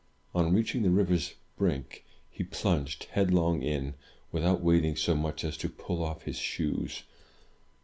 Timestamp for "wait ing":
4.63-4.95